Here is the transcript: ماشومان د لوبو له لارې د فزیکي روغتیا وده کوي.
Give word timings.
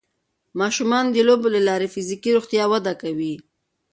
ماشومان 0.59 1.05
د 1.11 1.17
لوبو 1.27 1.47
له 1.55 1.61
لارې 1.67 1.87
د 1.89 1.93
فزیکي 1.93 2.31
روغتیا 2.37 2.63
وده 2.71 2.93
کوي. 3.01 3.35